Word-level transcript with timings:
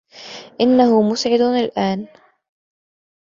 إنهُ 0.61 1.01
مُسعد 1.01 1.41
الأن. 1.41 2.07